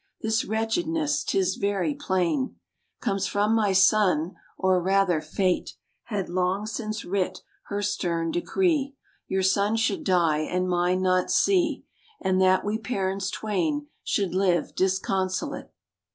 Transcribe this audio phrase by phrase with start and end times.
[0.23, 2.55] This wretchedness, 'tis very plain,
[3.01, 8.95] Comes from my son; or, rather, Fate Had long since writ her stern decree,
[9.27, 11.85] Your son should die, and mine not see,
[12.19, 15.69] And that we parents twain should live disconsolate."